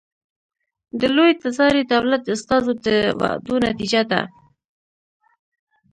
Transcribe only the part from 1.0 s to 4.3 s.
لوی تزاري دولت د استازو د وعدو نتیجه ده.